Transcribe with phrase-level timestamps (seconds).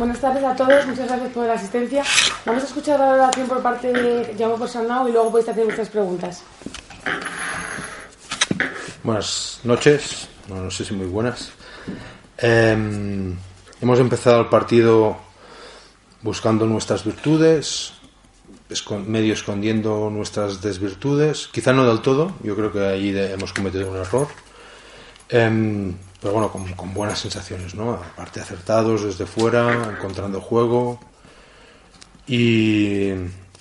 [0.00, 2.02] Buenas tardes a todos, muchas gracias por la asistencia.
[2.46, 5.90] Vamos a escuchar la oración por parte de Jaume Porsanao y luego podéis hacer vuestras
[5.90, 6.42] preguntas.
[9.02, 11.52] Buenas noches, no, no sé si muy buenas.
[12.38, 13.34] Eh,
[13.82, 15.18] hemos empezado el partido
[16.22, 17.92] buscando nuestras virtudes,
[19.06, 23.98] medio escondiendo nuestras desvirtudes, quizá no del todo, yo creo que ahí hemos cometido un
[23.98, 24.28] error.
[25.28, 27.92] Em, pero bueno, con, con buenas sensaciones, ¿no?
[27.94, 31.00] Aparte acertados desde fuera, encontrando juego.
[32.26, 33.10] Y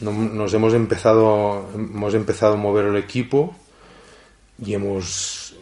[0.00, 3.54] no- nos hemos empezado, hemos empezado a mover el equipo
[4.64, 5.54] y hemos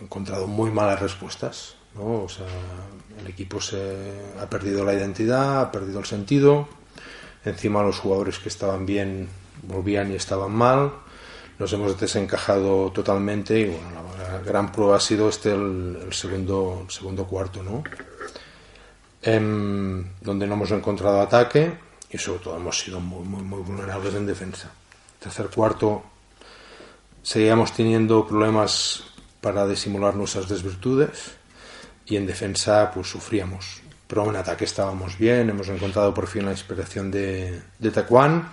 [0.00, 2.22] encontrado muy malas respuestas, ¿no?
[2.24, 2.46] O sea,
[3.20, 6.68] el equipo se ha perdido la identidad, ha perdido el sentido.
[7.44, 9.28] Encima los jugadores que estaban bien
[9.62, 10.92] volvían y estaban mal
[11.58, 16.12] nos hemos desencajado totalmente y bueno, la, la gran prueba ha sido este el, el
[16.12, 17.82] segundo el segundo cuarto, ¿no?
[19.22, 21.72] Em, donde no hemos encontrado ataque
[22.10, 24.70] y sobre todo hemos sido muy, muy, muy vulnerables en defensa.
[25.18, 26.02] Tercer cuarto
[27.22, 29.04] seguíamos teniendo problemas
[29.40, 31.32] para disimular nuestras desvirtudes
[32.06, 33.82] y en defensa pues sufríamos.
[34.06, 38.46] Pero en ataque estábamos bien, hemos encontrado por fin la inspiración de, de Taekwondo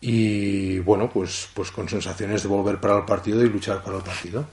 [0.00, 4.02] y bueno, pues, pues con sensaciones de volver para el partido y luchar para el
[4.02, 4.44] partido.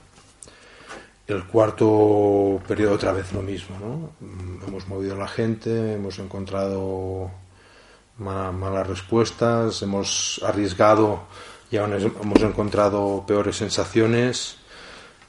[1.26, 4.26] El cuarto periodo otra vez lo mismo, ¿no?
[4.26, 7.30] Mm, Hemos movido a la gente, hemos encontrado
[8.18, 11.22] ma- malas respuestas, hemos arriesgado
[11.70, 14.56] y aún hemos encontrado peores sensaciones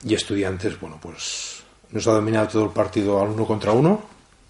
[0.04, 4.02] y estudiantes, bueno, pues nos ha dominado todo el partido al uno contra uno.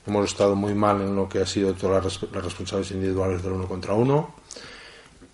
[0.08, 3.54] Hemos estado muy mal en lo que ha sido todas las, las responsabilidades individuales del
[3.54, 4.34] uno contra uno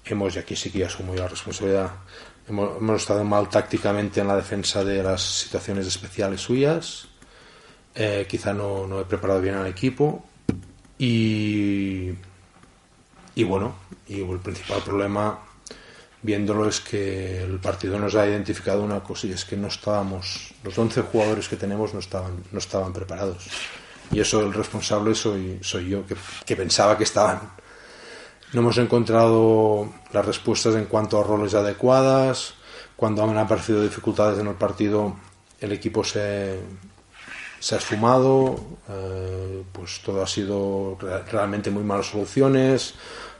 [0.05, 1.91] hemos, y aquí sí que asumo yo la responsabilidad,
[2.47, 7.07] hemos, hemos estado mal tácticamente en la defensa de las situaciones especiales suyas,
[7.93, 10.23] Eh, quizá no, no he preparado bien al equipo
[10.97, 12.09] y,
[13.35, 13.75] y bueno,
[14.07, 15.39] y el principal problema
[16.21, 20.53] viéndolo es que el partido nos ha identificado una cosa y es que no estábamos,
[20.63, 23.47] los 11 jugadores que tenemos no estaban, no estaban preparados.
[24.11, 27.39] Y eso el responsable soy, soy yo, que, que pensaba que estaban.
[28.53, 32.53] No hemos encontrado las respuestas en cuanto a roles adecuadas.
[32.95, 35.15] Cuando han aparecido dificultades en el partido,
[35.59, 36.59] el equipo se,
[37.59, 38.59] se ha esfumado.
[38.89, 42.93] eh, pues todo ha sido re- realmente muy malas soluciones.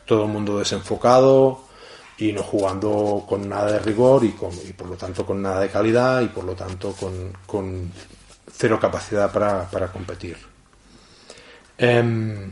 [0.06, 1.66] Todo el mundo desenfocado
[2.18, 5.60] y no jugando con nada de rigor y, con, y por lo tanto con nada
[5.62, 7.92] de calidad y por lo tanto con, con
[8.52, 10.38] cero capacidad para, para competir.
[11.78, 12.52] Em,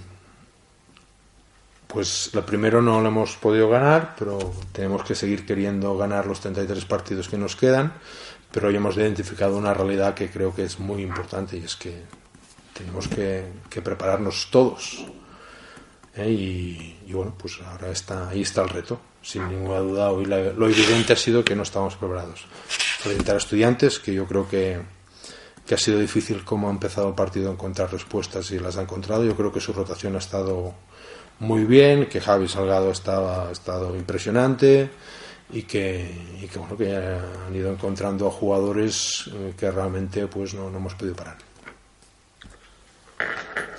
[1.91, 4.37] pues lo primero no lo hemos podido ganar, pero
[4.71, 7.93] tenemos que seguir queriendo ganar los 33 partidos que nos quedan.
[8.51, 12.03] Pero hoy hemos identificado una realidad que creo que es muy importante y es que
[12.73, 13.45] tenemos que,
[13.83, 15.03] prepararnos todos.
[16.15, 16.29] ¿eh?
[16.29, 18.99] Y, bueno, pues ahora está, ahí está el reto.
[19.23, 22.45] Sin ninguna duda, hoy la- lo evidente ha sido que no estamos preparados.
[22.67, 24.79] Frente a estudiantes, que yo creo que,
[25.65, 28.83] que ha sido difícil cómo ha empezado el partido a encontrar respuestas y las ha
[28.83, 29.23] encontrado.
[29.25, 30.73] Yo creo que su rotación ha estado
[31.39, 34.89] muy bien, que Javi Salgado estaba, ha estado impresionante
[35.51, 36.11] y que,
[36.41, 40.77] y que, bueno, que han ido encontrando a jugadores eh, que realmente pues no, no
[40.77, 41.37] hemos podido parar.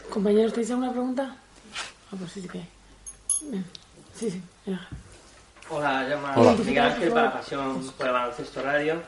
[0.09, 1.37] Compañeros, ¿tenéis alguna pregunta?
[2.13, 2.61] Ah, pues sí, sí que.
[5.71, 6.53] Hola, llama Hola.
[6.65, 9.01] Miguel Ángel para Pasión por el Baloncesto Radio.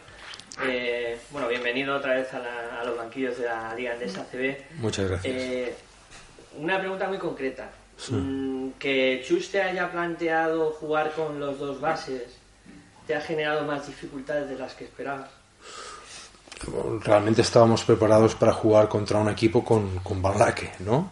[0.65, 4.57] Eh, bueno, bienvenido otra vez a, la- a los banquillos de la Liga Andesa ACB.
[4.79, 5.35] Muchas gracias.
[5.35, 5.75] Eh,
[6.59, 7.69] una pregunta muy concreta.
[8.11, 12.23] Mm, Que Chus te haya planteado jugar con los dos bases,
[13.07, 15.31] ¿te ha generado más dificultades de las que esperabas?
[17.05, 21.11] realmente estábamos preparados para jugar contra un equipo con, con Balraque, ¿no?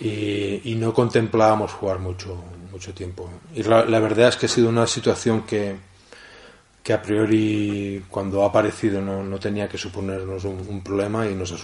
[0.00, 3.30] Y, y no contemplábamos jugar mucho, mucho tiempo.
[3.54, 5.76] Y la, la verdad es que ha sido una situación que,
[6.84, 11.50] que a priori cuando ha aparecido no, no tenía que suponernos un, problema y nos
[11.50, 11.56] ha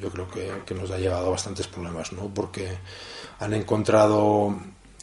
[0.00, 2.22] yo creo que, que nos ha llevado bastantes problemas, ¿no?
[2.34, 2.76] Porque
[3.38, 4.52] han encontrado,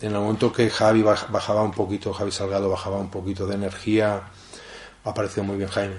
[0.01, 3.55] en el momento que Javi baj- bajaba un poquito, Javi Salgado bajaba un poquito de
[3.55, 4.21] energía,
[5.05, 5.95] ha aparecido muy bien Jaime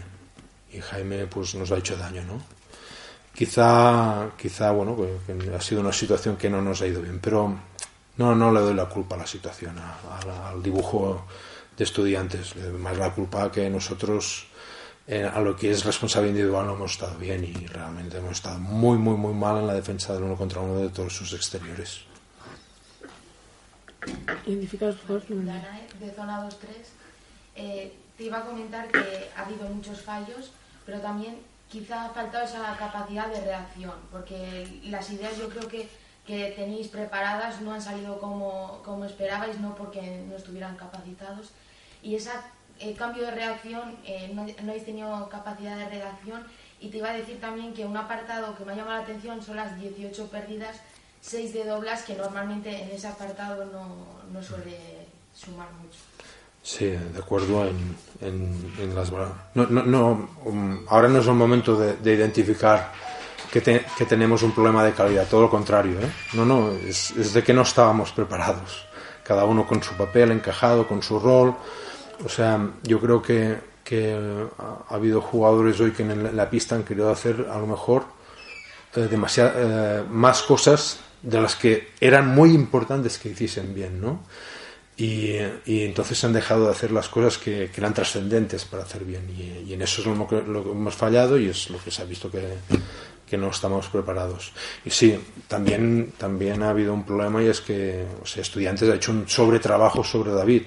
[0.71, 2.43] y Jaime pues nos ha hecho daño, ¿no?
[3.35, 4.95] Quizá, quizá bueno,
[5.57, 7.57] ha sido una situación que no nos ha ido bien, pero
[8.19, 11.25] no, no le doy la culpa a la situación, al dibujo
[11.79, 14.49] de estudiantes, más la culpa que nosotros
[15.11, 18.59] eh, a lo que es responsabilidad individual no hemos estado bien y realmente hemos estado
[18.59, 22.03] muy, muy, muy mal en la defensa del uno contra uno de todos sus exteriores.
[24.45, 26.53] Identificados por de zona 2-3.
[27.57, 30.53] Eh, te iba a comentar que ha habido muchos fallos,
[30.85, 31.39] pero también
[31.71, 35.89] quizá ha faltado esa capacidad de reacción, porque las ideas yo creo que,
[36.27, 41.53] que tenéis preparadas no han salido como, como esperabais, no porque no estuvieran capacitados.
[42.03, 42.31] Y ese
[42.79, 46.45] eh, cambio de reacción, eh, no, no habéis tenido capacidad de redacción.
[46.81, 49.43] Y te iba a decir también que un apartado que me ha llamado la atención
[49.43, 50.81] son las 18 pérdidas,
[51.21, 53.97] 6 de doblas, que normalmente en ese apartado no,
[54.33, 54.79] no suele
[55.35, 55.99] sumar mucho.
[56.63, 59.11] Sí, de acuerdo en, en, las...
[59.11, 62.93] No, no, no, um, ahora no es el momento de, de identificar
[63.51, 65.99] que, que, tenemos un problema de calidad, todo lo contrario.
[66.01, 66.11] ¿eh?
[66.35, 68.87] No, no, es, es, de que no estábamos preparados.
[69.25, 71.55] Cada uno con su papel encajado, con su rol.
[72.25, 74.15] O sea, yo creo que, que
[74.59, 78.05] ha, habido jugadores hoy que en la pista han querido hacer a lo mejor
[78.97, 84.21] eh, eh, más cosas de las que eran muy importantes que hiciesen bien, ¿no?
[84.97, 89.05] Y, y, entonces han dejado de hacer las cosas que, que eran trascendentes para hacer
[89.05, 89.31] bien.
[89.31, 92.03] Y, y, en eso es lo que, lo hemos fallado y es lo que se
[92.03, 92.55] ha visto que,
[93.29, 94.53] que no estamos preparados.
[94.85, 98.95] Y sí, también, también ha habido un problema y es que o sea, estudiantes ha
[98.95, 100.63] hecho un sobretrabajo sobre David,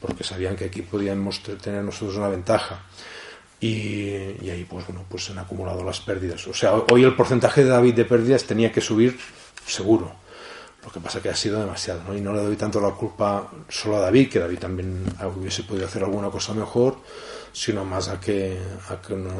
[0.00, 2.84] porque sabían que aquí podíamos tener nosotros una ventaja.
[3.60, 7.14] Y, y ahí pues bueno pues se han acumulado las pérdidas o sea hoy el
[7.14, 9.18] porcentaje de David de pérdidas tenía que subir
[9.66, 10.10] seguro
[10.84, 12.16] lo que pasa que ha sido demasiado, ¿no?
[12.16, 15.04] Y no le doy tanto la culpa solo a David, que David también
[15.36, 16.96] hubiese podido hacer alguna cosa mejor,
[17.52, 18.58] sino más a que,
[18.88, 19.30] a que no,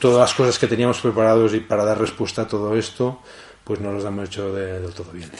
[0.00, 3.20] todas las cosas que teníamos preparados y para dar respuesta a todo esto,
[3.64, 5.30] pues no las hemos hecho de, del todo bien.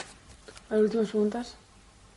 [0.71, 1.57] ¿Las últimas preguntas?